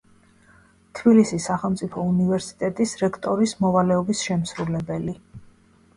[0.99, 5.17] თბილისის სახელმწიფო უნივერსიტეტის რექტორის მოვალეობის შემსრულებელი.